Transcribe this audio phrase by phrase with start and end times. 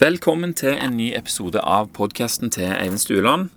[0.00, 3.50] Velkommen til en ny episode av podkasten til Eivind Stueland.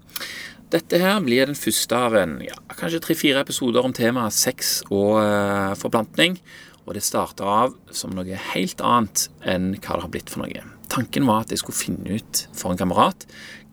[0.73, 5.21] Dette her blir den første av en, ja, kanskje tre-fire episoder om temaet sex og
[5.23, 6.35] uh, forplantning.
[6.83, 10.65] Og det starta av som noe helt annet enn hva det har blitt for noe.
[10.91, 13.23] Tanken var at jeg skulle finne ut for en kamerat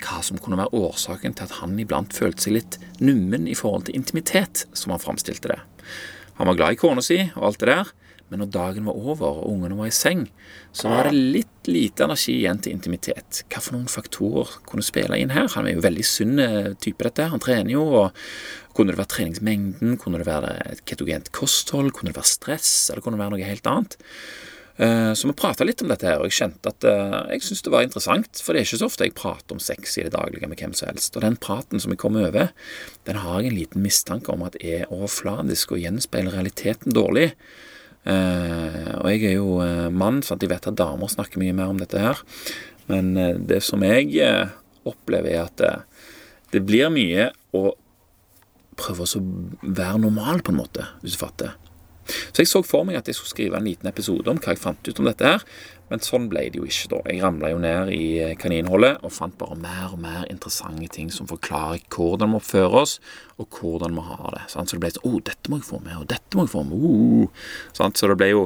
[0.05, 3.89] hva som kunne være årsaken til at han iblant følte seg litt nummen i forhold
[3.89, 5.59] til intimitet, som han framstilte det.
[6.39, 7.91] Han var glad i kona si og alt det der,
[8.31, 10.29] men når dagen var over og ungene var i seng,
[10.73, 13.43] så var det litt lite energi igjen til intimitet.
[13.51, 15.51] Hva for noen faktorer kunne spille inn her?
[15.56, 17.27] Han er jo veldig sunn eh, type, dette.
[17.33, 17.83] Han trener jo.
[18.05, 19.98] og Kunne det være treningsmengden?
[20.01, 21.91] Kunne det være et ketogent kosthold?
[21.97, 22.70] Kunne det være stress?
[22.91, 23.98] Eller kunne det være noe helt annet?
[24.81, 27.65] Eh, så vi prata litt om dette, her, og jeg kjente at eh, jeg syntes
[27.67, 28.41] det var interessant.
[28.41, 30.73] For det er ikke så ofte jeg prater om sex i det daglige med hvem
[30.78, 31.19] som helst.
[31.19, 32.55] Og den praten som jeg kom over,
[33.11, 37.34] den har jeg en liten mistanke om at er overfladisk og gjenspeiler realiteten dårlig.
[38.01, 41.73] Uh, og jeg er jo uh, mann, så jeg vet at damer snakker mye mer
[41.73, 42.23] om dette her.
[42.89, 44.17] Men uh, det som jeg
[44.89, 45.84] opplever, er at
[46.51, 47.75] det blir mye å
[48.81, 49.25] prøve å
[49.61, 51.53] være normal, på en måte, hvis du fatter.
[52.33, 54.62] Så jeg så for meg at jeg skulle skrive en liten episode om hva jeg
[54.62, 55.45] fant ut om dette her,
[55.91, 57.00] men sånn ble det jo ikke, da.
[57.10, 58.05] Jeg ramla jo ned i
[58.38, 62.77] kaninhullet kaninholdet og fant bare mer og mer interessante ting som forklarer hvordan vi oppfører
[62.83, 62.98] oss,
[63.41, 64.42] og hvordan vi har det.
[64.52, 66.52] Så det ble sånn Å, oh, dette må jeg få med, og dette må jeg
[66.52, 66.84] få med.
[66.84, 67.48] Uh.
[67.72, 68.44] Så det ble jo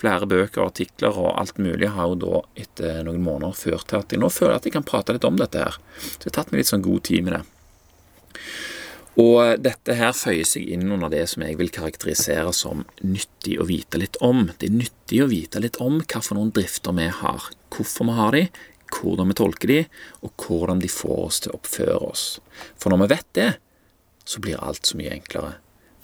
[0.00, 4.00] flere bøker og artikler og alt mulig har jo da etter noen måneder ført til
[4.00, 5.78] at jeg nå føler at jeg kan prate litt om dette her.
[6.00, 7.44] Så jeg har tatt meg litt sånn god tid med det.
[9.16, 13.64] Og dette her føyer seg inn under det som jeg vil karakterisere som nyttig å
[13.68, 14.50] vite litt om.
[14.60, 18.16] Det er nyttig å vite litt om hva for noen drifter vi har, hvorfor vi
[18.18, 18.42] har de,
[18.92, 19.78] hvordan vi tolker de,
[20.20, 22.26] og hvordan de får oss til å oppføre oss.
[22.76, 23.48] For når vi vet det,
[24.28, 25.54] så blir alt så mye enklere.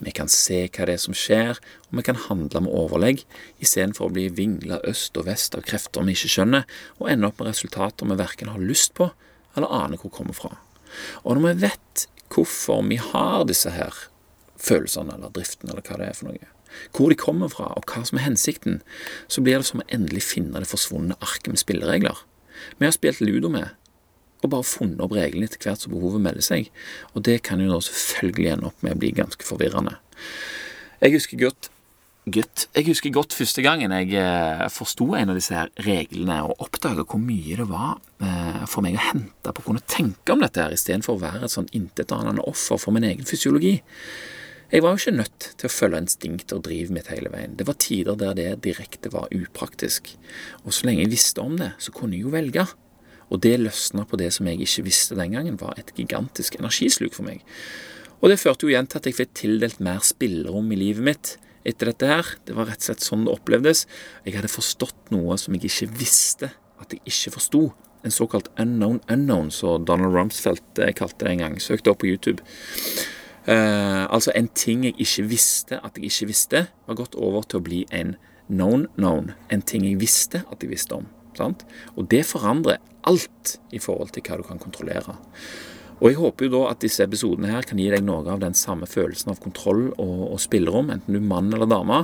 [0.03, 1.59] Vi kan se hva det er som skjer,
[1.91, 3.21] og vi kan handle med overlegg,
[3.63, 6.65] istedenfor å bli vingla øst og vest av krefter vi ikke skjønner,
[6.97, 9.11] og ende opp med resultater vi verken har lyst på
[9.53, 10.55] eller aner hvor kommer fra.
[11.23, 13.93] Og når vi vet hvorfor vi har disse her
[14.63, 16.49] følelsene eller driftene eller hva det er for noe,
[16.95, 18.81] hvor de kommer fra og hva som er hensikten,
[19.27, 22.23] så blir det som å endelig finne det forsvunne arket med spilleregler.
[22.79, 23.73] Vi har spilt ludo med,
[24.43, 26.71] og bare funnet opp reglene etter hvert som behovet melder seg,
[27.13, 29.95] og det kan jo da selvfølgelig ende opp med å bli ganske forvirrende.
[31.03, 31.69] Jeg husker godt
[32.23, 32.69] Gutt.
[32.71, 37.03] Jeg husker godt første gangen jeg eh, forsto en av disse her reglene og oppdaga
[37.03, 40.63] hvor mye det var eh, for meg å hente på å kunne tenke om dette
[40.63, 43.73] her, istedenfor å være et sånn intetanende offer for min egen fysiologi.
[44.71, 47.59] Jeg var jo ikke nødt til å følge instinkt og drive mitt hele veien.
[47.59, 50.15] Det var tider der det direkte var upraktisk.
[50.63, 52.65] Og så lenge jeg visste om det, så kunne jeg jo velge.
[53.35, 57.19] Og det løsna på det som jeg ikke visste den gangen, var et gigantisk energisluk
[57.19, 57.43] for meg.
[58.23, 61.37] Og det førte jo igjen til at jeg fikk tildelt mer spillerom i livet mitt
[61.67, 62.33] etter dette her.
[62.45, 63.85] Det var rett og slett sånn det opplevdes.
[64.27, 66.51] Jeg hadde forstått noe som jeg ikke visste
[66.81, 67.63] at jeg ikke forsto.
[68.03, 71.59] En såkalt unknown unknown, som Donald Rumsfeldt eh, kalte det en gang.
[71.63, 72.43] Søkte opp på YouTube.
[73.47, 77.61] Eh, altså en ting jeg ikke visste at jeg ikke visste, var gått over til
[77.61, 78.15] å bli en
[78.49, 79.31] known known.
[79.51, 81.07] En ting jeg visste at jeg visste om.
[81.37, 81.63] Sant?
[81.95, 85.15] Og det forandrer alt i forhold til hva du kan kontrollere.
[86.03, 88.55] Og jeg håper jo da at disse episodene her kan gi deg noe av den
[88.59, 92.01] samme følelsen av kontroll og, og spillerom, enten du er mann eller dame.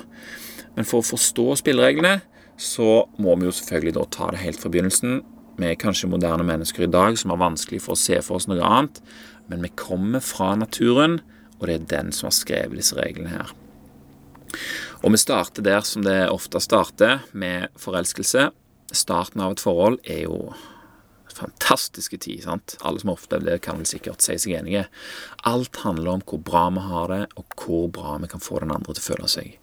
[0.78, 2.22] Men for å forstå spillereglene,
[2.56, 5.20] så må vi jo selvfølgelig da ta det helt fra begynnelsen.
[5.60, 8.48] Vi er kanskje moderne mennesker i dag som har vanskelig for å se for oss
[8.48, 9.04] noe annet,
[9.52, 11.20] men vi kommer fra naturen,
[11.60, 13.52] og det er den som har skrevet disse reglene her.
[15.04, 18.50] Og vi starter der som det ofte starter, med forelskelse.
[18.96, 20.54] Starten av et forhold er jo
[21.40, 22.44] fantastiske tid.
[22.44, 22.78] sant?
[22.82, 24.86] Alle som har opplevd det, kan vel sikkert si seg enige.
[25.48, 28.76] Alt handler om hvor bra vi har det, og hvor bra vi kan få den
[28.76, 29.58] andre til å føle seg.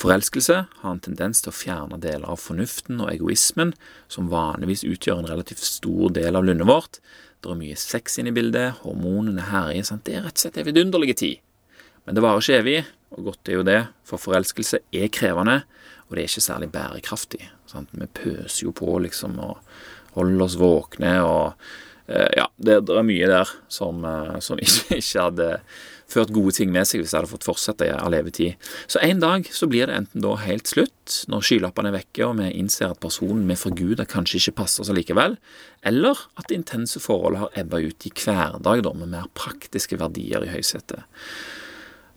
[0.00, 3.74] Forelskelse har en tendens til å fjerne deler av fornuften og egoismen,
[4.10, 6.98] som vanligvis utgjør en relativt stor del av lundet vårt.
[7.42, 9.86] Det er mye sex inne i bildet, hormonene herjer.
[9.86, 10.04] sant?
[10.06, 11.40] Det er rett og slett en vidunderlig tid.
[12.04, 12.78] Men det varer ikke evig,
[13.14, 15.62] og godt er jo det, for forelskelse er krevende,
[16.08, 17.42] og det er ikke særlig bærekraftig.
[17.70, 17.92] Sant?
[17.94, 19.62] Vi pøser jo på, liksom, og
[20.16, 21.54] holde oss våkne og
[22.06, 25.48] eh, Ja, det, det, er mye der som, eh, som ikke, ikke, hadde
[26.12, 28.60] ført gode ting med seg hvis jeg hadde fått fortsette av levetid.
[28.90, 32.36] Så en dag så blir det enten da helt slutt, når skylappene er vekke og
[32.42, 35.38] vi innser at personen vi forguder kanskje ikke passer oss likevel,
[35.88, 40.44] eller at det intense forholdet har ebba ut i hverdag da, med mer praktiske verdier
[40.44, 41.08] i høysetet.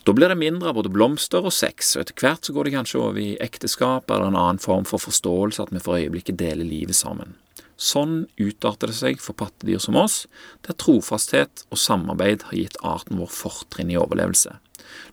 [0.05, 2.75] Da blir det mindre av både blomster og sex, og etter hvert så går det
[2.75, 6.67] kanskje over i ekteskap eller en annen form for forståelse at vi for øyeblikket deler
[6.67, 7.33] livet sammen.
[7.75, 10.23] Sånn utarter det seg for pattedyr som oss,
[10.63, 14.55] der trofasthet og samarbeid har gitt arten vår fortrinn i overlevelse.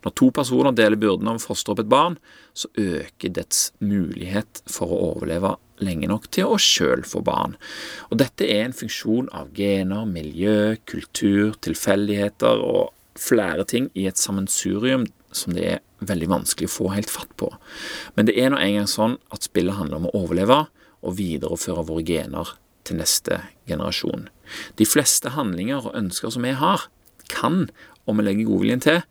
[0.05, 2.19] Når to personer deler byrden av å fostre opp et barn,
[2.55, 7.57] så øker dets mulighet for å overleve lenge nok til å sjøl få barn.
[8.11, 14.21] Og dette er en funksjon av gener, miljø, kultur, tilfeldigheter og flere ting i et
[14.21, 17.49] sammensurium som det er veldig vanskelig å få helt fatt på.
[18.17, 20.65] Men det er nå engang sånn at spillet handler om å overleve
[21.03, 22.55] og videreføre våre gener
[22.87, 24.29] til neste generasjon.
[24.79, 26.89] De fleste handlinger og ønsker som vi har,
[27.33, 27.69] kan,
[28.07, 29.03] om vi legger godviljen til,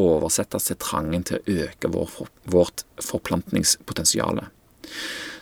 [0.00, 2.16] oversettes til trangen til å øke vår,
[2.50, 4.42] vårt forplantningspotensial.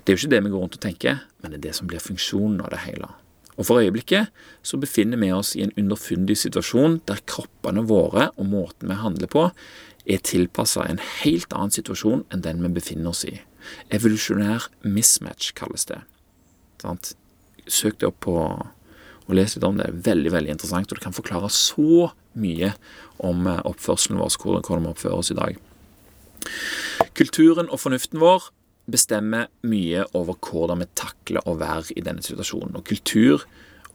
[0.02, 1.88] Det er jo ikke det vi går rundt og tenker, men det er det som
[1.90, 3.10] blir funksjonen av det hele.
[3.58, 4.30] Og For øyeblikket
[4.62, 9.30] så befinner vi oss i en underfundig situasjon der kroppene våre og måten vi handler
[9.30, 9.48] på,
[10.08, 13.34] er tilpassa en helt annen situasjon enn den vi befinner oss i.
[13.94, 16.00] Evolusjonær mismatch kalles det.
[16.82, 17.14] Sant?
[17.68, 18.36] Søk det opp på
[19.28, 19.88] og les litt om det.
[19.88, 22.72] er Veldig veldig interessant, og det kan forklare så mye
[23.24, 25.58] om eh, oppførselen vår, hvordan vi oppfører oss i dag.
[27.18, 28.48] Kulturen og fornuften vår
[28.88, 32.78] bestemmer mye over hvordan vi takler å være i denne situasjonen.
[32.78, 33.44] Og kultur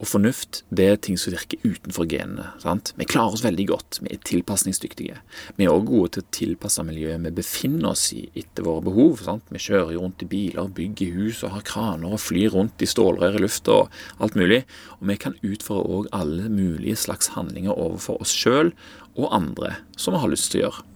[0.04, 2.50] og fornuft det er ting som virker utenfor genene.
[2.60, 2.92] Sant?
[3.00, 5.22] Vi klarer oss veldig godt, vi er tilpasningsdyktige.
[5.56, 9.22] Vi er også gode til å tilpasse miljøet vi befinner oss i etter våre behov.
[9.24, 9.48] Sant?
[9.54, 12.90] Vi kjører jo rundt i biler, bygger hus og har kraner og flyr rundt i
[12.90, 14.64] stålrør i lufta og alt mulig.
[15.00, 18.74] Og vi kan utføre òg alle mulige slags handlinger overfor oss sjøl
[19.14, 20.88] og andre som vi har lyst til å gjøre.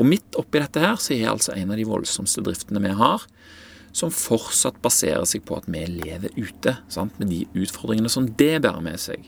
[0.00, 3.22] Og midt oppi dette her så er altså en av de voldsomste driftene vi har,
[3.92, 7.16] som fortsatt baserer seg på at vi lever ute, sant?
[7.18, 9.26] med de utfordringene som det bærer med seg.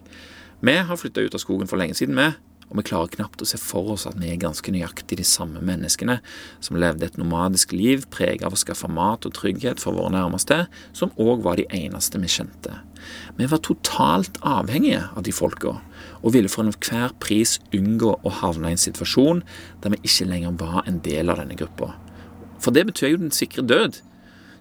[0.62, 2.30] Vi har flytta ut av skogen for lenge siden, vi.
[2.72, 5.60] Og vi klarer knapt å se for oss at vi er ganske nøyaktig de samme
[5.60, 6.14] menneskene
[6.64, 10.62] som levde et nomadisk liv preget av å skaffe mat og trygghet for våre nærmeste,
[10.96, 12.78] som òg var de eneste vi kjente.
[13.36, 15.74] Vi var totalt avhengige av de folka,
[16.22, 19.44] og ville for enhver pris unngå å havne i en situasjon
[19.84, 21.92] der vi ikke lenger var en del av denne gruppa.
[22.62, 24.00] For det betyr jo den sikre død.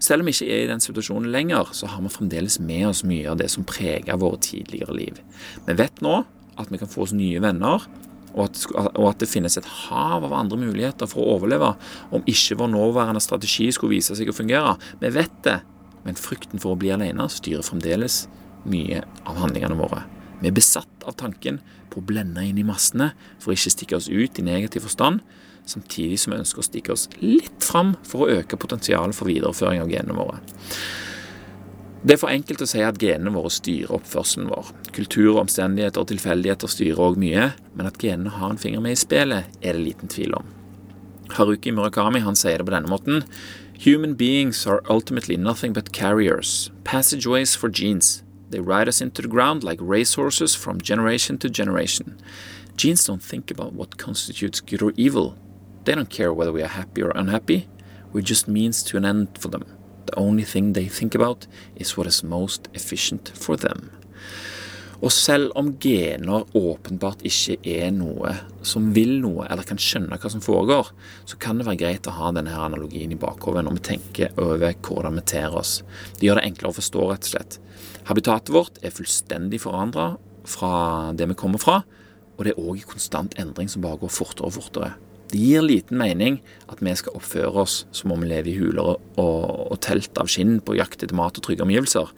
[0.02, 3.04] Selv om vi ikke er i den situasjonen lenger, så har vi fremdeles med oss
[3.06, 5.20] mye av det som preger våre tidligere liv.
[5.68, 6.24] Vi vet nå
[6.60, 7.86] at vi kan få oss nye venner,
[8.32, 11.74] og at, og at, det finnes et hav av andre muligheter for å overleve
[12.16, 14.78] om ikke vår nåværende strategi skulle vise seg å fungere.
[15.04, 15.60] Vi vet det,
[16.06, 18.24] men frykten for å bli alene styrer fremdeles
[18.72, 20.06] mye av handlingene våre.
[20.42, 21.60] Vi er besatt av tanken
[21.92, 23.12] på å blende inn i massene
[23.42, 25.22] for å ikke stikke oss ut i negativ forstand,
[25.70, 29.84] samtidig som vi ønsker å stikke oss litt fram for å øke potensialet for videreføring
[29.84, 30.42] av genene våre.
[32.02, 34.72] Det er for enkelt å si at genene våre styrer oppførselen vår.
[34.96, 39.02] Kultur, omstendigheter og tilfeldigheter styrer òg mye, men at genene har en finger med i
[39.04, 40.50] spillet, er det liten tvil om.
[41.38, 43.22] Haruki Murakami han sier det på denne måten.
[43.86, 48.24] Human beings are ultimately nothing but carriers, passageways for genes.
[48.50, 52.18] They ride us into the ground like racehorses from generation to generation.
[52.76, 55.36] Genes don't think about what constitutes good or evil.
[55.84, 57.68] They don't care whether we are happy or unhappy.
[58.14, 59.66] We're just means to an end for them.
[60.06, 63.92] The only thing they think about is what is most efficient for them.
[65.02, 70.30] Og selv om gener åpenbart ikke er noe som vil noe, eller kan skjønne hva
[70.30, 70.92] som foregår,
[71.26, 74.76] så kan det være greit å ha denne analogien i bakhodet når vi tenker over
[74.86, 75.80] hvordan vi ter oss.
[76.20, 77.58] Det gjør det enklere å forstå, rett og slett.
[78.12, 80.12] Habitatet vårt er fullstendig forandra
[80.46, 80.74] fra
[81.18, 81.82] det vi kommer fra,
[82.38, 84.94] og det er òg i konstant endring som bare går fortere og fortere.
[85.32, 88.90] Det gir liten mening at vi skal oppføre oss som om vi lever i huler
[88.92, 92.12] og, og telt av skinn på jakt etter mat og trygge omgivelser,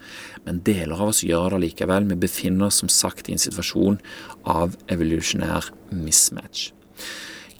[0.46, 2.08] men deler av oss gjør det likevel.
[2.10, 4.00] Vi befinner oss som sagt i en situasjon
[4.50, 6.72] av evolusjonær mismatch.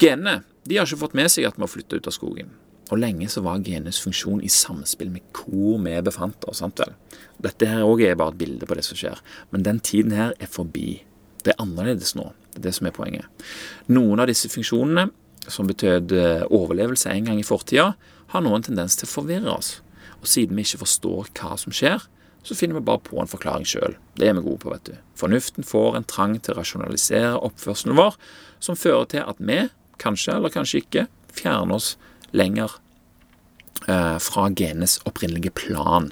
[0.01, 2.51] Genene de har ikke fått med seg at vi har flytta ut av skogen.
[2.91, 6.59] Og lenge så var genenes funksjon i samspill med hvor vi befant oss.
[6.61, 6.93] sant vel?
[7.41, 9.21] Dette her også er bare et bilde på det som skjer.
[9.49, 11.03] Men den tiden her er forbi.
[11.45, 12.31] Det er annerledes nå.
[12.51, 13.45] Det er det som er poenget.
[13.87, 15.09] Noen av disse funksjonene
[15.51, 17.93] som betød eh, overlevelse en gang i fortida,
[18.33, 19.79] har nå en tendens til å forvirre oss.
[20.21, 22.05] Og siden vi ikke forstår hva som skjer,
[22.45, 23.95] så finner vi bare på en forklaring sjøl.
[24.17, 24.97] Det er vi gode på, vet du.
[25.17, 28.17] Fornuften får en trang til å rasjonalisere oppførselen vår,
[28.61, 29.63] som fører til at vi,
[30.01, 31.95] kanskje eller kanskje ikke, fjerner oss
[32.35, 32.77] lenger
[33.87, 36.11] eh, fra genenes opprinnelige plan.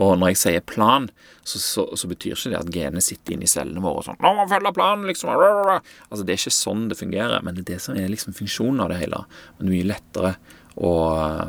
[0.00, 1.08] Og når jeg sier plan,
[1.44, 4.20] så, så, så betyr ikke det at genene sitter inne i cellene våre og sånn
[4.22, 5.32] 'Nå må vi følge planen', liksom.
[5.34, 8.84] Altså, det er ikke sånn det fungerer, men det er det som er liksom funksjonen
[8.84, 9.24] av det hele.
[9.58, 10.34] Det er mye lettere
[10.74, 10.92] å,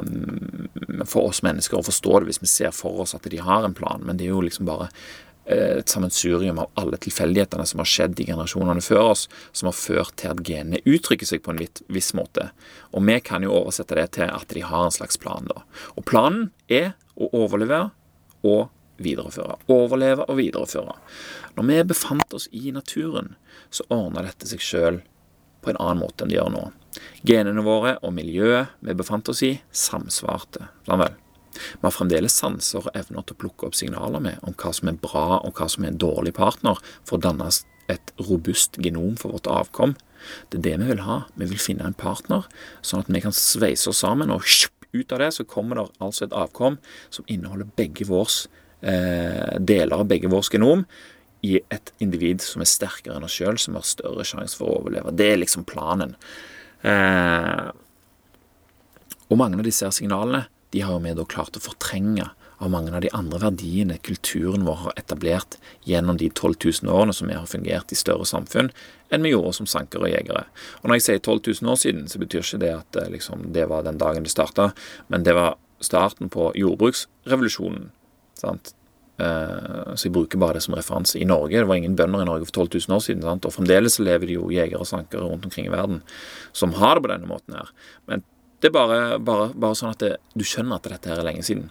[0.03, 3.63] um, for oss mennesker å forstå det hvis vi ser for oss at de har
[3.63, 4.89] en plan, men det er jo liksom bare
[5.45, 9.77] eh, et sammensurium av alle tilfeldighetene som har skjedd i generasjonene før oss, som har
[9.77, 12.49] ført til at genene uttrykker seg på en viss måte.
[12.91, 15.63] Og vi kan jo oversette det til at de har en slags plan, da.
[15.95, 17.93] Og planen er å overlevere
[18.43, 18.69] og
[19.03, 19.57] videreføre.
[19.73, 20.95] Overleve og videreføre.
[21.57, 23.35] Når vi befant oss i naturen,
[23.73, 25.01] så ordna dette seg sjøl
[25.63, 26.63] på en annen måte enn det gjør nå.
[27.25, 30.67] Genene våre og miljøet vi befant oss i, samsvarte.
[30.85, 34.89] Vi har fremdeles sanser og evner til å plukke opp signaler med om hva som
[34.89, 37.49] er bra og hva som er en dårlig partner, for å danne
[37.91, 39.95] et robust genom for vårt avkom.
[40.49, 41.17] Det er det vi vil ha.
[41.35, 42.47] Vi vil finne en partner,
[42.81, 44.45] sånn at vi kan sveise oss sammen, og
[44.93, 46.77] ut av det så kommer det altså et avkom
[47.13, 48.45] som inneholder begge vårs
[48.81, 50.85] eh, deler av begge vårs genom
[51.43, 54.77] i et individ som er sterkere enn oss sjøl, som har større sjanse for å
[54.79, 55.11] overleve.
[55.11, 56.15] Det er liksom planen.
[56.87, 57.67] Eh,
[59.27, 63.01] og mange av disse signalene de har vi da klart å fortrenge av mange av
[63.03, 65.57] de andre verdiene kulturen vår har etablert
[65.87, 68.71] gjennom de 12 000 årene som vi har fungert i større samfunn
[69.13, 70.45] enn vi gjorde som sankere og jegere.
[70.81, 73.49] Og Når jeg sier 12 000 år siden, så betyr ikke det at eh, liksom,
[73.53, 74.71] det var den dagen det starta,
[75.07, 77.91] men det var starten på jordbruksrevolusjonen.
[78.39, 78.73] sant?
[79.21, 81.19] Uh, så jeg bruker bare det som referanse.
[81.21, 83.21] I Norge, Det var ingen bønder i Norge for 12 000 år siden.
[83.21, 83.45] Sant?
[83.45, 86.01] Og fremdeles lever det jo jegere og sankere rundt omkring i verden
[86.51, 87.69] som har det på denne måten her.
[88.07, 88.23] Men
[88.59, 91.43] det er bare, bare, bare sånn at det, du skjønner at dette her er lenge
[91.45, 91.69] siden.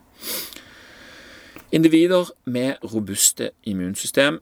[1.73, 4.37] Individer med robuste immunsystem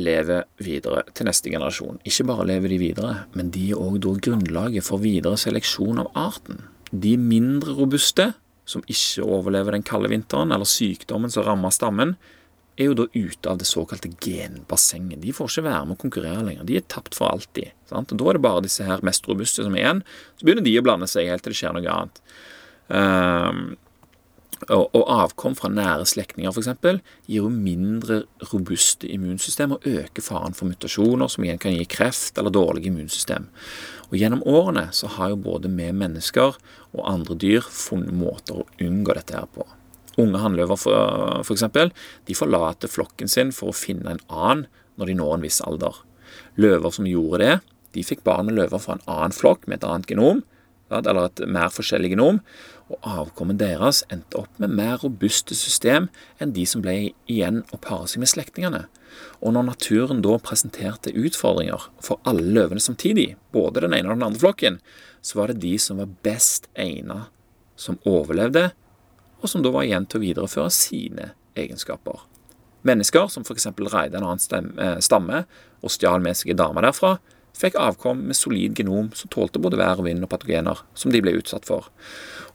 [0.00, 1.98] lever videre til neste generasjon.
[2.08, 6.62] Ikke bare lever de videre, men de er òg grunnlaget for videre seleksjon av arten.
[6.90, 8.30] De mindre robuste,
[8.64, 12.14] som ikke overlever den kalde vinteren eller sykdommen som rammer stammen,
[12.80, 15.20] er jo da ute av det såkalte genbassenget.
[15.20, 16.64] De får ikke være med å konkurrere lenger.
[16.64, 17.74] De er tapt for alltid.
[17.90, 18.14] Sant?
[18.14, 20.02] Og Da er det bare disse her mest robuste som er igjen.
[20.38, 22.22] Så begynner de å blande seg helt til det skjer noe annet.
[22.88, 23.76] Um,
[24.68, 26.68] og, og avkom fra nære slektninger f.eks.
[27.26, 32.38] gir jo mindre robuste immunsystem og øker faren for mutasjoner, som igjen kan gi kreft
[32.38, 33.48] eller dårlig immunsystem.
[34.10, 36.58] Og Gjennom årene så har jo både vi mennesker
[36.92, 39.66] og andre dyr funnet måter å unngå dette her på.
[40.20, 40.76] Unge hannløver
[41.54, 41.92] eksempel,
[42.26, 44.66] de forlater flokken sin for å finne en annen
[45.00, 46.02] når de når en viss alder.
[46.60, 47.54] Løver som gjorde det,
[47.94, 50.42] de fikk barn med løver fra en annen flokk med et annet genom,
[50.90, 52.40] eller et mer forskjellig genom,
[52.90, 56.08] og avkommet deres endte opp med mer robuste system
[56.42, 58.86] enn de som ble igjen å pare seg med slektningene.
[59.40, 64.26] Og når naturen da presenterte utfordringer for alle løvene samtidig, både den ene og den
[64.26, 64.80] andre flokken,
[65.22, 67.30] så var det de som var best egnet
[67.80, 68.70] som overlevde,
[69.40, 72.26] og som da var igjen til å videreføre sine egenskaper.
[72.86, 73.68] Mennesker som f.eks.
[73.92, 75.44] reide en annen eh, stamme
[75.80, 77.18] og stjal med seg en dame derfra,
[77.56, 81.22] fikk avkom med solid genom som tålte både vær og vind og patogener som de
[81.24, 81.90] ble utsatt for.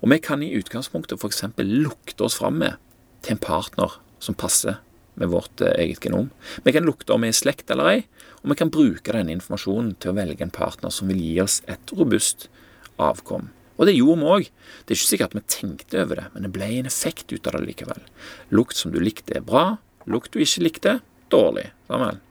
[0.02, 1.44] Og vi kan i utgangspunktet f.eks.
[1.62, 2.80] lukte oss fram med
[3.26, 4.80] til en partner som passer
[5.16, 6.30] med vårt eh, eget genom.
[6.64, 8.00] Vi kan lukte om vi er i slekt eller ei,
[8.44, 11.62] og vi kan bruke denne informasjonen til å velge en partner som vil gi oss
[11.72, 12.50] et robust
[13.02, 13.50] avkom.
[13.76, 14.52] Og det gjorde vi òg.
[14.86, 17.58] Det er ikke sikkert vi tenkte over det, men det ble en effekt ut av
[17.58, 18.06] det likevel.
[18.56, 19.66] Lukt som du likte, er bra.
[20.08, 21.00] Lukt du ikke likte,
[21.34, 21.72] dårlig.
[21.90, 22.22] Sammen.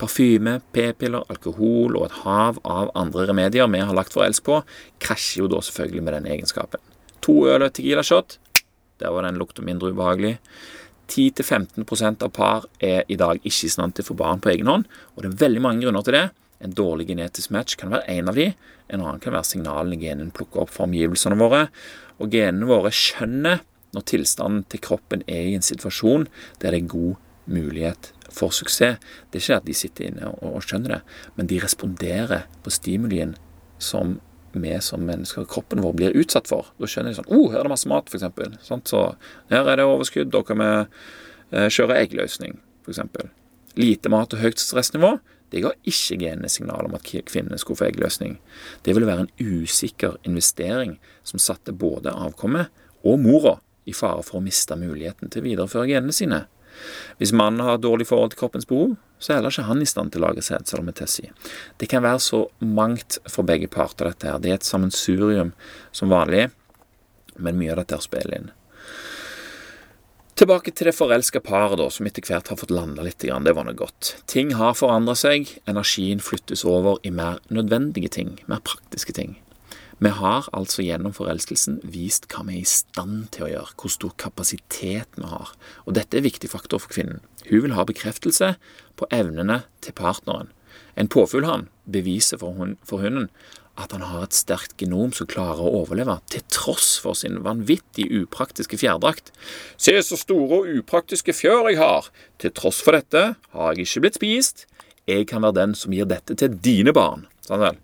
[0.00, 4.60] Parfyme, p-piller, alkohol og et hav av andre remedier vi har lagt vår elsk på,
[5.02, 6.82] krasjer jo da selvfølgelig med den egenskapen.
[7.24, 8.38] To øl og Tequila shot,
[9.00, 10.38] der var den lukta mindre ubehagelig.
[11.10, 14.70] 10-15% av par er i dag ikke i stand til å få barn på egen
[14.70, 16.26] hånd, og det er veldig mange grunner til det.
[16.60, 18.50] En dårlig genetisk match kan være en av de,
[18.92, 21.66] en annen kan være signalene genen plukker opp fra omgivelsene våre.
[22.20, 23.62] Og genene våre skjønner
[23.96, 26.28] når tilstanden til kroppen er i en situasjon
[26.62, 27.16] der det er god
[27.50, 28.98] mulighet for suksess.
[29.30, 31.00] Det er ikke at de sitter inne og, skjønner det,
[31.36, 33.36] men de responderer på stimulien
[33.80, 34.18] som
[34.52, 36.72] vi som mennesker, kroppen vår, blir utsatt for.
[36.80, 38.64] Da skjønner de sånn oh, her er det masse mat, f.eks.
[38.66, 39.02] Sånn, så
[39.52, 43.04] her er det overskudd, da kan vi eh, kjøre eggløsning, f.eks.
[43.78, 45.14] Lite mat og høyt stressnivå.
[45.50, 48.36] Det ga ikke genene signal om at kvinnene skulle få eggløsning.
[48.86, 50.96] Det ville være en usikker investering
[51.26, 52.70] som satte både avkommet
[53.06, 53.56] og mora
[53.88, 56.44] i fare for å miste muligheten til å videreføre genene sine.
[57.20, 60.14] Hvis mannen har dårlig forhold til kroppens behov, så er heller ikke han i stand
[60.14, 61.34] til å lage sædceller med Tessie.
[61.76, 64.40] Det kan være så mangt for begge parter, dette her.
[64.40, 65.52] Det er et sammensurium
[65.92, 66.48] som vanlig,
[67.36, 68.50] men mye av dette her spiller inn.
[70.40, 73.20] Tilbake til det forelska paret, da, som etter hvert har fått landa litt.
[73.20, 74.14] Det var noe godt.
[74.30, 79.36] Ting har forandra seg, energien flyttes over i mer nødvendige ting, mer praktiske ting.
[80.00, 83.92] Vi har altså gjennom forelskelsen vist hva vi er i stand til å gjøre, hvor
[83.92, 85.50] stor kapasitet vi har.
[85.84, 87.20] Og dette er viktig faktor for kvinnen.
[87.50, 88.54] Hun vil ha bekreftelse
[88.96, 90.48] på evnene til partneren.
[90.96, 93.28] En påfuglhann beviser for, hun, for hunden
[93.80, 98.08] at han har et sterkt genom som klarer å overleve, til tross for sin vanvittig
[98.22, 99.30] upraktiske fjærdrakt.
[99.80, 102.08] Se så store og upraktiske fjør jeg har!
[102.40, 104.66] Til tross for dette har jeg ikke blitt spist.
[105.08, 107.28] Jeg kan være den som gir dette til dine barn.
[107.44, 107.80] Sånn vel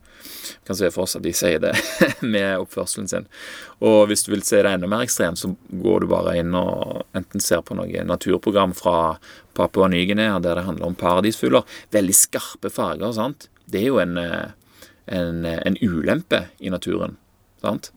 [0.66, 1.72] kan se for oss at de sier det
[2.34, 3.26] med oppførselen sin.
[3.84, 7.04] Og hvis du vil se det enda mer ekstremt, så går du bare inn og
[7.16, 9.16] enten ser på noe naturprogram fra
[9.56, 11.66] Papua Ny-Guinea der det handler om paradisfugler.
[11.94, 13.12] Veldig skarpe farger.
[13.16, 13.48] sant?
[13.66, 14.50] Det er jo en, eh,
[15.06, 17.16] en, en ulempe i naturen.
[17.62, 17.92] Sant?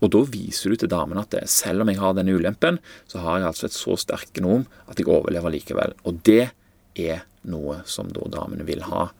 [0.00, 3.20] Og da viser du til damen at det, selv om jeg har denne ulempen, så
[3.20, 5.94] har jeg altså et så sterkt genom at jeg overlever likevel.
[6.08, 6.50] Og det
[6.96, 9.10] er noe som da damene vil ha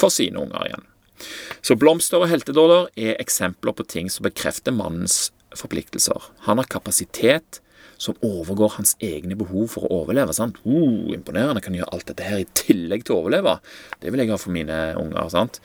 [0.00, 0.86] for sine unger igjen.
[1.60, 6.30] Så blomster og heltedåler er eksempler på ting som bekrefter mannens forpliktelser.
[6.46, 7.60] Han har kapasitet
[8.00, 10.32] som overgår hans egne behov for å overleve.
[10.32, 10.56] sant?
[10.64, 13.58] Uh, imponerende, kan gjøre alt dette her i tillegg til å overleve.
[14.00, 15.28] Det vil jeg ha for mine unger.
[15.28, 15.60] sant?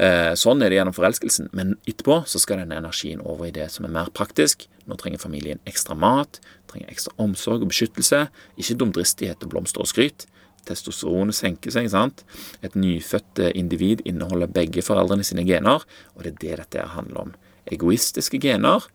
[0.00, 1.50] Eh, sånn er det gjennom forelskelsen.
[1.54, 4.66] Men etterpå så skal denne energien over i det som er mer praktisk.
[4.88, 6.40] Nå trenger familien ekstra mat,
[6.72, 8.26] trenger ekstra omsorg og beskyttelse.
[8.58, 10.26] Ikke dumdristighet og blomster og skryt.
[10.68, 11.90] Testosteronet senker seg.
[11.90, 12.24] sant?
[12.62, 17.32] Et nyfødt individ inneholder begge foreldrene sine gener, og det er det dette handler om.
[17.70, 18.86] Egoistiske gener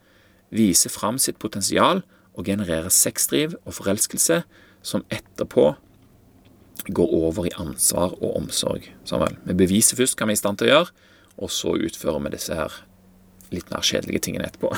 [0.55, 2.03] viser fram sitt potensial
[2.35, 4.43] og genererer sexdriv og forelskelse
[4.85, 5.73] som etterpå
[6.93, 8.91] går over i ansvar og omsorg.
[9.07, 9.37] Samuel.
[9.45, 10.91] Vi beviser først hva vi er i stand til å gjøre,
[11.41, 12.81] og så utfører vi disse her
[13.53, 14.71] litt mer kjedelige tingene etterpå.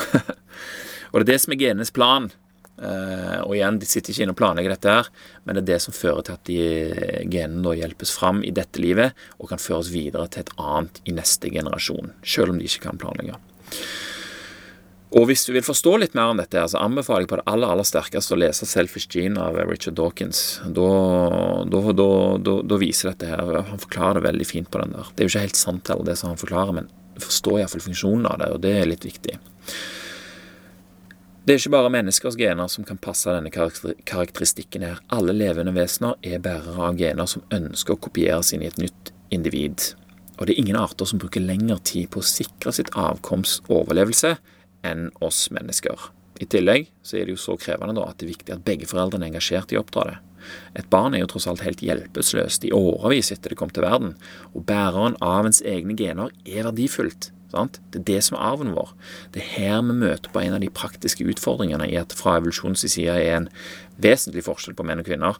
[1.10, 2.30] og det er det som er genenes plan.
[2.78, 5.08] Uh, og igjen, de sitter ikke inne og planlegger dette her,
[5.42, 6.58] men det er det som fører til at de
[7.26, 11.16] genene da hjelpes fram i dette livet og kan føres videre til et annet i
[11.16, 13.34] neste generasjon, selv om de ikke kan planlegge.
[15.16, 17.72] Og hvis du vil forstå litt mer om dette, så anbefaler jeg på det aller
[17.72, 20.60] aller sterkeste å lese 'Selfish Gene' av Richard Dawkins.
[20.64, 20.88] Da,
[21.64, 25.08] da, da, da, viser dette her Han forklarer det veldig fint på den der.
[25.14, 28.28] Det er jo ikke helt sant heller, det som han forklarer, men forstår iallfall funksjonen
[28.28, 29.38] av det, og det er litt viktig.
[31.48, 34.98] Det er ikke bare menneskers gener som kan passe denne karakteristikken her.
[35.16, 39.08] Alle levende vesener er bærere av gener som ønsker å kopieres inn i et nytt
[39.32, 39.86] individ.
[40.36, 44.34] Og det er ingen arter som bruker lengre tid på å sikre sitt avkoms overlevelse
[44.84, 46.10] enn oss mennesker.
[46.36, 48.90] I tillegg så er det jo så krevende da at det er viktig at begge
[48.92, 50.18] foreldrene er engasjert i å oppdra det.
[50.76, 54.18] Et barn er jo tross alt helt hjelpeløst i årevis etter det kom til verden,
[54.52, 57.32] og bæreren av ens egne gener er verdifullt.
[57.48, 57.78] Sant?
[57.92, 58.90] Det er det som er arven vår.
[59.32, 62.84] Det er her vi møter på en av de praktiske utfordringene i at fra evolusjonens
[62.84, 63.48] side er en
[64.02, 65.38] vesentlig forskjell på menn og kvinner.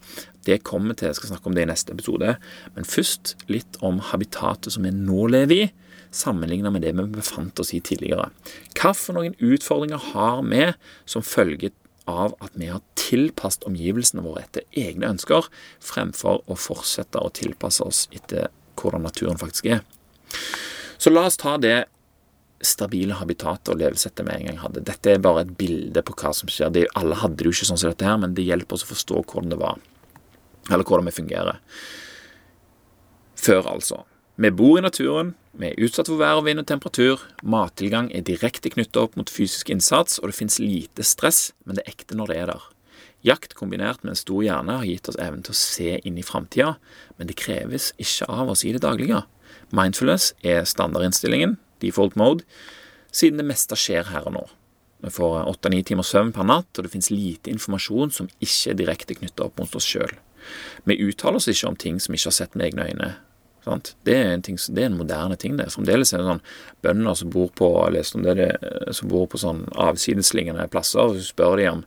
[0.48, 2.38] Det kommer til, jeg skal snakke om det i neste episode.
[2.76, 5.68] Men først litt om habitatet som vi nå lever i
[6.14, 8.30] sammenlignet med det vi befant oss i tidligere.
[8.72, 10.70] Hvilke utfordringer har vi
[11.04, 11.74] som følge
[12.08, 15.50] av at vi har tilpasset omgivelsene våre etter egne ønsker,
[15.84, 18.48] fremfor å fortsette å tilpasse oss etter
[18.80, 19.84] hvordan naturen faktisk er.
[20.98, 21.84] Så la oss ta det
[22.64, 24.84] stabile habitatet og levesettet vi en gang hadde.
[24.86, 26.72] Dette er bare et bilde på hva som skjer.
[26.74, 28.92] Det, alle hadde det jo ikke sånn som dette her, men det hjelper oss å
[28.92, 29.80] forstå hvordan det var.
[30.68, 31.60] Eller hvordan vi fungerer.
[33.38, 34.02] Før, altså.
[34.38, 38.26] Vi bor i naturen, vi er utsatt for vær og vind og temperatur, mattilgang er
[38.26, 42.18] direkte knyttet opp mot fysisk innsats, og det finnes lite stress, men det er ekte
[42.18, 42.66] når det er der.
[43.26, 46.26] Jakt kombinert med en stor hjerne har gitt oss evnen til å se inn i
[46.26, 46.76] framtida,
[47.18, 49.24] men det kreves ikke av oss i det daglige.
[49.74, 52.46] Mindfulness er standardinnstillingen, default mode,
[53.14, 54.46] siden det meste skjer her og nå.
[55.04, 58.78] Vi får åtte-ni timer søvn per natt, og det finnes lite informasjon som ikke er
[58.80, 60.10] direkte knytta opp mot oss sjøl.
[60.88, 63.10] Vi uttaler oss ikke om ting som vi ikke har sett med egne øyne.
[64.06, 65.58] Det er, en ting, det er, en moderne ting.
[65.58, 65.68] det.
[65.74, 66.44] Fremdeles er det sånn
[66.84, 68.04] bønder som bor på det,
[68.38, 68.48] det,
[68.96, 71.02] som bor på sånn avsidesliggende plasser.
[71.02, 71.82] og Så spør de om,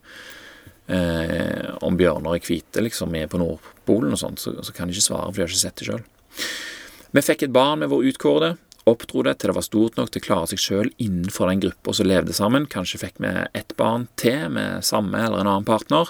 [0.94, 4.94] eh, om bjørner er hvite liksom, er på Nordpolen og sånn, så, så, kan de
[4.94, 6.04] ikke svare, for de har ikke sett det sjøl.
[7.12, 8.54] Vi fikk et barn med vår utkårede.
[8.90, 11.94] Oppdro det til det var stort nok til å klare seg sjøl innenfor den gruppa
[11.94, 12.66] som levde sammen.
[12.70, 16.10] Kanskje fikk vi ett barn til med samme eller en annen partner.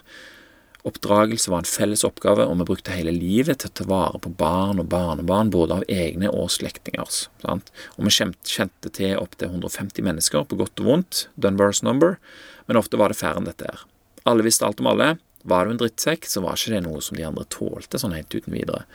[0.87, 4.31] Oppdragelse var en felles oppgave, og vi brukte hele livet til å ta vare på
[4.33, 7.27] barn og barnebarn, både av egne og slektningers.
[7.45, 12.17] Og vi kjente til opptil 150 mennesker, på godt og vondt, Dunbars number,
[12.65, 13.83] men ofte var det færre enn dette her.
[14.25, 15.15] Alle visste alt om alle.
[15.45, 18.33] Var du en drittsekk, så var ikke det noe som de andre tålte sånn helt
[18.33, 18.87] uten videre.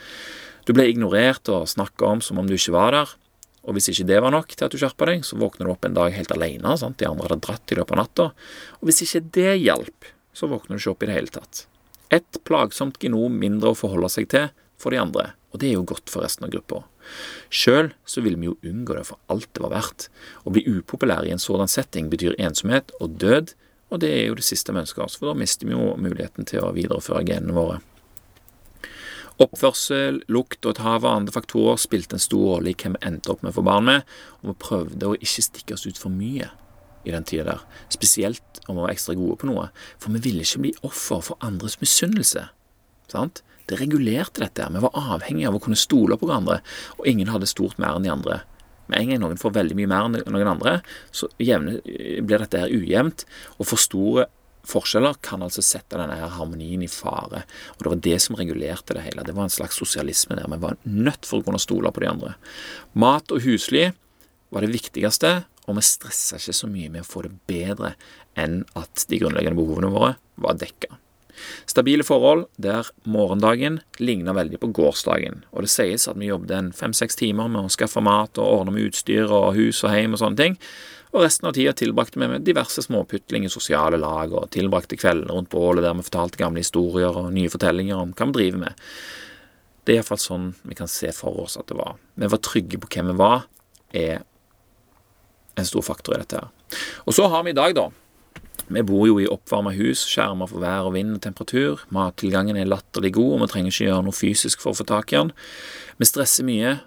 [0.66, 3.14] Du ble ignorert og snakka om som om du ikke var der.
[3.66, 5.86] Og hvis ikke det var nok til at du skjerpa deg, så våkner du opp
[5.86, 6.76] en dag helt alene.
[6.78, 8.28] De andre hadde dratt i løpet av natta.
[8.78, 11.64] Og hvis ikke det hjalp, så våkner du ikke opp i det hele tatt.
[12.14, 15.86] Et plagsomt genom mindre å forholde seg til for de andre, og det er jo
[15.88, 16.84] godt for resten av gruppa.
[17.50, 20.08] Sjøl så vil vi jo unngå det for alt det var verdt.
[20.44, 23.54] Å bli upopulær i en sådan setting betyr ensomhet og død,
[23.90, 26.46] og det er jo det siste vi ønsker oss, for da mister vi jo muligheten
[26.46, 27.80] til å videreføre genene våre.
[29.36, 33.04] Oppførsel, lukt og et hav av andre faktorer spilte en stor rolle i hvem vi
[33.04, 34.06] endte opp med å få barn med,
[34.40, 36.48] og vi prøvde å ikke stikke oss ut for mye
[37.06, 37.60] i den tida der,
[37.92, 39.68] spesielt om vi var ekstra gode på noe,
[40.00, 42.48] for vi ville ikke bli offer for andres misunnelse.
[43.12, 43.42] Sant?
[43.68, 46.62] Det regulerte dette, vi var avhengige av å kunne stole på hverandre,
[46.96, 48.40] og ingen hadde stort mer enn de andre.
[48.86, 50.78] Med en gang noen får veldig mye mer enn noen andre,
[51.14, 53.26] så jevne, blir dette her ujevnt,
[53.58, 54.28] og for store
[54.66, 57.44] forskjeller kan altså sette denne her harmonien i fare.
[57.76, 59.24] Og det var det som regulerte det hele.
[59.26, 60.50] Det var en slags sosialisme der.
[60.50, 62.34] Vi var nødt for å kunne stole på de andre.
[62.98, 63.88] Mat og husly
[64.54, 65.32] var det viktigste,
[65.66, 67.96] og vi stressa ikke så mye med å få det bedre
[68.38, 70.94] enn at de grunnleggende behovene våre var dekka.
[71.68, 76.70] Stabile forhold der morgendagen ligna veldig på gårsdagen, og det sies at vi jobbet en
[76.76, 80.22] fem-seks timer med å skaffe mat og ordne med utstyr og hus og hjem og
[80.22, 80.56] sånne ting,
[81.16, 85.32] og resten av tida tilbrakte vi med diverse småputling i sosiale lag, og tilbrakte kveldene
[85.32, 88.86] rundt bålet der vi fortalte gamle historier og nye fortellinger om hva vi driver med.
[89.86, 91.96] Det er iallfall sånn vi kan se for oss at det var.
[92.20, 93.46] Vi var trygge på hvem vi var,
[93.96, 94.26] er
[95.56, 96.82] en stor faktor i dette her.
[97.06, 97.88] Og så har vi i dag, da.
[98.66, 101.84] Vi bor jo i oppvarma hus, skjermer for vær og vind og temperatur.
[101.94, 105.14] Mattilgangen er latterlig god, og vi trenger ikke gjøre noe fysisk for å få tak
[105.14, 105.32] i den.
[106.02, 106.80] Vi stresser mye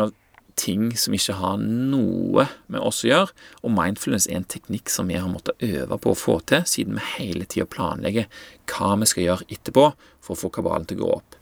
[0.00, 0.14] av
[0.56, 5.08] ting som ikke har noe med oss å gjøre, og mindfulness er en teknikk som
[5.10, 8.28] vi har måttet øve på å få til, siden vi hele tida planlegger
[8.72, 9.88] hva vi skal gjøre etterpå
[10.24, 11.38] for å få kabalen til å gå opp.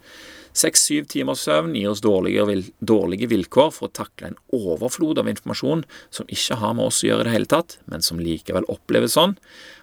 [0.55, 5.83] Seks-syv timers søvn gir oss dårlige, vilkår for å takle en overflod av informasjon
[6.15, 9.17] som ikke har med oss å gjøre i det hele tatt, men som likevel oppleves
[9.19, 9.35] sånn,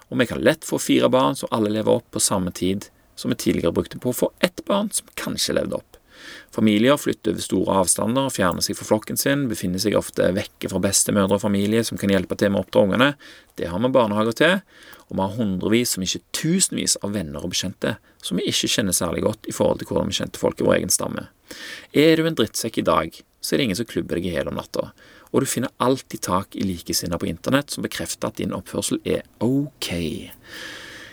[0.07, 2.87] og vi kan lett få fire barn som alle lever opp på samme tid
[3.19, 5.90] som vi tidligere brukte på å få ett barn som kanskje levde opp.
[6.53, 10.81] Familier flytter over store avstander, fjerner seg fra flokken sin, befinner seg ofte vekke fra
[10.83, 13.09] bestemødre og familie som kan hjelpe til med å oppdra ungene.
[13.59, 14.57] Det har vi barnehager til,
[15.09, 18.95] og vi har hundrevis, om ikke tusenvis, av venner og bekjente som vi ikke kjenner
[18.95, 21.27] særlig godt i forhold til hvordan vi kjente folk i vår egen stamme.
[21.91, 24.51] Er du en drittsekk i dag, så er det ingen som klubber deg i hjel
[24.51, 24.91] om natta,
[25.31, 29.23] og du finner alltid tak i likesinnede på internett som bekrefter at din oppførsel er
[29.43, 29.91] ok.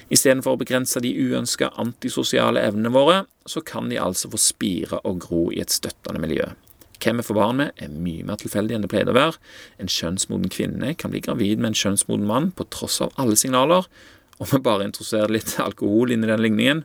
[0.09, 3.19] Istedenfor å begrense de uønska antisosiale evnene våre,
[3.49, 6.49] så kan de altså få spire og gro i et støttende miljø.
[6.99, 9.39] Hvem vi får barn med, er mye mer tilfeldig enn det pleide å være.
[9.79, 13.87] En kjønnsmoden kvinne kan bli gravid med en kjønnsmoden mann på tross av alle signaler,
[14.39, 16.83] om vi bare introduserer litt alkohol inn i den ligningen.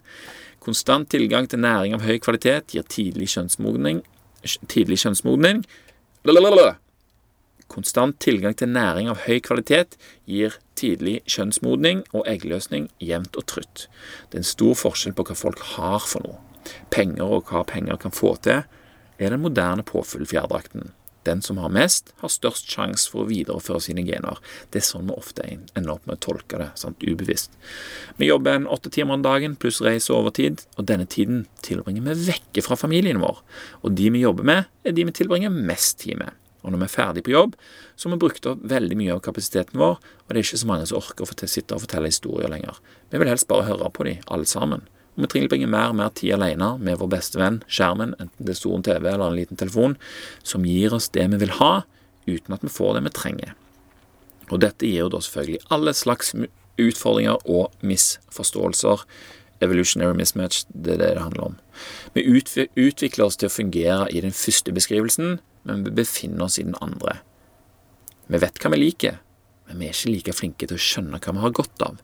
[0.63, 4.01] Konstant tilgang til næring av høy kvalitet gir tidlig kjønnsmodning.
[4.71, 5.63] Tidlig kjønnsmodning.
[6.27, 6.77] Lalalala.
[7.71, 9.97] Konstant tilgang til næring av høy kvalitet
[10.29, 13.87] gir tidlig kjønnsmodning og eggløsning jevnt og trutt.
[14.29, 16.39] Det er en stor forskjell på hva folk har for noe.
[16.93, 18.63] Penger og hva penger kan få til,
[19.19, 20.91] er den moderne påfyllfjærdrakten.
[21.23, 24.41] Den som har mest, har størst sjanse for å videreføre sine gener.
[24.71, 27.55] Det er sånn vi ofte ender opp med å tolke det, sant, ubevisst.
[28.19, 32.03] Vi jobber en åtte timer om dagen pluss reise og overtid, og denne tiden tilbringer
[32.09, 33.39] vi vekke fra familien vår.
[33.83, 36.35] Og de vi jobber med, er de vi tilbringer mest tid med.
[36.63, 37.55] Og når vi er ferdig på jobb,
[37.95, 40.69] så har vi brukt opp veldig mye av kapasiteten vår, og det er ikke så
[40.69, 42.79] mange som orker å sitte og fortelle historier lenger.
[43.11, 44.87] Vi vil helst bare høre på dem, alle sammen.
[45.13, 48.55] Og vi tilbringer mer og mer tid alene med vår beste venn, skjermen, enten det
[48.55, 49.97] er stor TV eller en liten telefon,
[50.41, 51.73] som gir oss det vi vil ha,
[52.25, 53.53] uten at vi får det vi trenger.
[54.49, 56.33] Og dette gir jo da selvfølgelig alle slags
[56.81, 59.03] utfordringer og misforståelser.
[59.63, 61.59] Evolutionary mismatch, det er det det handler om.
[62.15, 66.65] Vi utvikler oss til å fungere i den første beskrivelsen, men vi befinner oss i
[66.67, 67.19] den andre.
[68.27, 69.19] Vi vet hva vi liker,
[69.67, 72.01] men vi er ikke like flinke til å skjønne hva vi har godt av.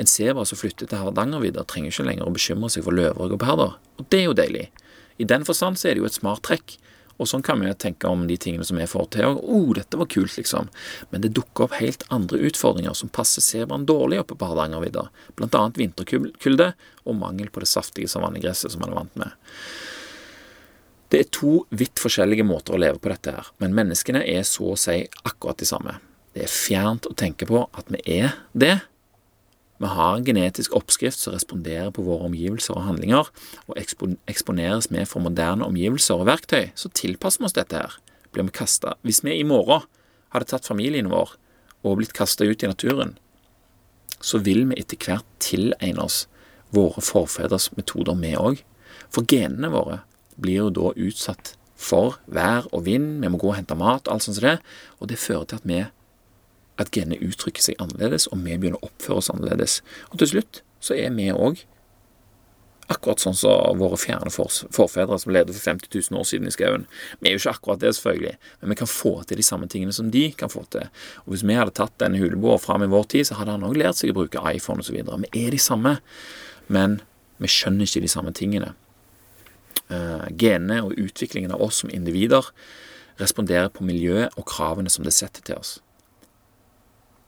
[0.00, 3.34] En sebra som flytter til Hardangervidda, trenger ikke lenger å bekymre seg for løver og
[3.34, 4.68] geparder, og det er jo deilig.
[5.18, 6.78] I den forstand så er det jo et smart trekk,
[7.18, 9.26] og sånn kan vi tenke om de tingene som vi får til.
[9.26, 10.70] Og, oh, dette var kult, liksom.
[11.10, 15.58] Men det dukker opp helt andre utfordringer som passer sebraen dårlig oppe på Hardangervidda, blant
[15.58, 16.72] annet vinterkulde
[17.04, 19.34] og mangel på det saftige savannegresset som man er vant med.
[21.08, 24.74] Det er to vidt forskjellige måter å leve på dette her, men menneskene er så
[24.74, 25.96] å si akkurat de samme.
[26.36, 28.76] Det er fjernt å tenke på at vi er det.
[29.78, 33.28] Vi har en genetisk oppskrift som responderer på våre omgivelser og handlinger,
[33.70, 37.98] og eksponeres vi for moderne omgivelser og verktøy, så tilpasser vi oss dette her.
[38.32, 39.86] Blir vi kasta Hvis vi i morgen
[40.34, 41.36] hadde tatt familien vår
[41.86, 43.14] og blitt kasta ut i naturen,
[44.20, 46.26] så vil vi etter hvert tilegne oss
[46.74, 48.64] våre forfedres metoder, vi òg.
[49.14, 50.02] For genene våre
[50.36, 54.16] blir jo da utsatt for vær og vind, vi må gå og hente mat og
[54.16, 54.58] alt sånt som det,
[54.98, 55.84] og det fører til at vi
[56.78, 59.80] at genene uttrykker seg annerledes, og vi begynner å oppføre oss annerledes.
[60.12, 61.64] Og til slutt så er vi òg
[62.88, 66.86] akkurat sånn som våre fjerne forfedre som levde for 50 000 år siden i skauen.
[67.20, 69.92] Vi er jo ikke akkurat det, selvfølgelig, men vi kan få til de samme tingene
[69.92, 70.88] som de kan få til.
[71.26, 73.76] Og Hvis vi hadde tatt denne huleboeren fram i vår tid, så hadde han òg
[73.76, 74.96] lært seg å bruke iPhone osv.
[74.96, 75.98] Vi er de samme,
[76.72, 77.00] men
[77.38, 78.72] vi skjønner ikke de samme tingene.
[79.92, 82.48] Eh, genene og utviklingen av oss som individer
[83.20, 85.78] responderer på miljøet og kravene som det setter til oss.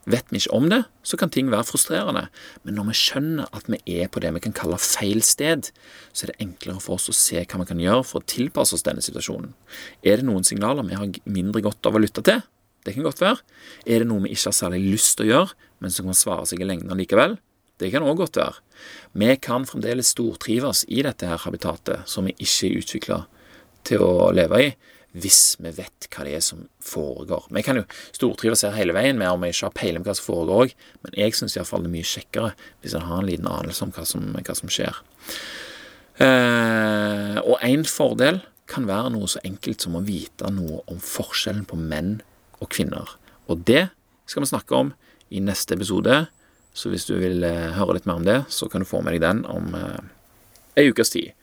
[0.09, 2.23] Vet vi ikke om det, så kan ting være frustrerende,
[2.65, 5.69] men når vi skjønner at vi er på det vi kan kalle feil sted,
[6.09, 8.73] så er det enklere for oss å se hva vi kan gjøre for å tilpasse
[8.73, 9.53] oss denne situasjonen.
[10.01, 12.41] Er det noen signaler vi har mindre godt av å lytte til?
[12.81, 13.43] Det kan godt være.
[13.85, 16.47] Er det noe vi ikke har særlig lyst til å gjøre, men som kan svare
[16.49, 17.37] seg i lengden likevel?
[17.81, 18.57] Det kan òg godt være.
[19.17, 23.19] Vi kan fremdeles stortrives i dette her habitatet som vi ikke er utvikla
[23.85, 24.73] til å leve i,
[25.11, 27.49] hvis vi vet hva det er som foregår.
[27.51, 27.83] Vi kan jo
[28.15, 30.75] stortrives her hele veien med om vi ikke har peiling på hva som foregår òg,
[31.03, 33.91] men jeg syns iallfall det er mye kjekkere hvis en har en liten anelse om
[33.95, 35.01] hva som, hva som skjer.
[36.21, 41.65] Eh, og en fordel kan være noe så enkelt som å vite noe om forskjellen
[41.67, 42.19] på menn
[42.61, 43.17] og kvinner.
[43.51, 43.89] Og det
[44.29, 44.93] skal vi snakke om
[45.31, 46.25] i neste episode.
[46.71, 49.17] Så hvis du vil eh, høre litt mer om det, så kan du få med
[49.17, 49.99] deg den om eh,
[50.79, 51.33] ei ukes tid.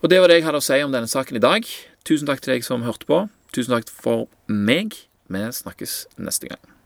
[0.00, 1.66] Og det var det jeg hadde å si om denne saken i dag.
[2.08, 3.22] Tusen takk til deg som hørte på.
[3.54, 4.96] Tusen takk for meg.
[5.30, 6.79] Vi snakkes neste gang.